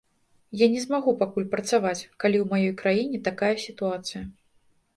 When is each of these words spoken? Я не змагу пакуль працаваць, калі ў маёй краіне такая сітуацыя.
Я 0.61 0.67
не 0.75 0.79
змагу 0.85 1.11
пакуль 1.19 1.45
працаваць, 1.51 2.07
калі 2.25 2.37
ў 2.41 2.45
маёй 2.55 2.73
краіне 2.81 3.23
такая 3.31 3.53
сітуацыя. 3.69 4.27